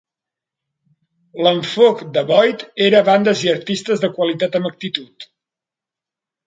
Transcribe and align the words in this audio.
L'enfoc 1.47 2.01
de 2.17 2.25
Boyd 2.31 2.65
era 2.89 3.05
"bandes 3.11 3.47
i 3.49 3.55
artistes 3.55 4.03
de 4.07 4.13
qualitat 4.19 4.63
amb 4.63 4.73
actitud". 4.75 5.31